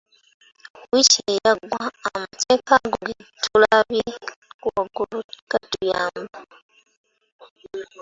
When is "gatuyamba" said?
5.51-6.39